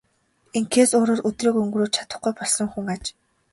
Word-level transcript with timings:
Ингэхээс 0.57 0.91
өөрөөр 0.97 1.21
өдрийг 1.27 1.55
өнгөрөөж 1.63 1.91
чадахгүй 1.95 2.33
болсон 2.37 2.67
хүн 2.69 2.87
аж. 2.95 3.03